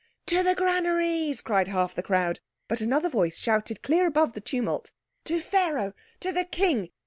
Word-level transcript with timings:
"To 0.25 0.41
the 0.41 0.55
granaries!" 0.55 1.41
cried 1.41 1.67
half 1.67 1.93
the 1.93 2.01
crowd; 2.01 2.39
but 2.67 2.81
another 2.81 3.07
voice 3.07 3.37
shouted 3.37 3.83
clear 3.83 4.07
above 4.07 4.33
the 4.33 4.41
tumult, 4.41 4.91
"To 5.25 5.39
Pharaoh! 5.39 5.93
To 6.21 6.31
the 6.31 6.45
King! 6.45 6.89